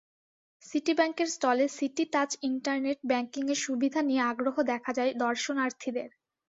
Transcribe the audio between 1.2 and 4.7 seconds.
স্টলে city touch internet ব্যাংকিয়ের সুবিধা নিয়ে আগ্রহ